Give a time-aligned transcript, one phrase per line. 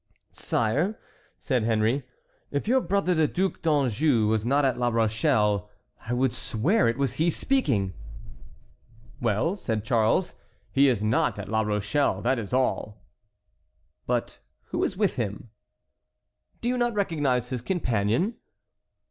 [0.31, 0.97] "Sire,"
[1.37, 2.01] said Henry,
[2.49, 5.69] "if your brother the Duc d'Anjou was not at La Rochelle,
[6.07, 7.93] I would swear it was he speaking."
[9.21, 10.33] "Well," said Charles,
[10.71, 13.05] "he is not at La Rochelle, that is all."
[14.07, 15.51] "But who is with him?"
[16.61, 18.37] "Do you not recognize his companion?"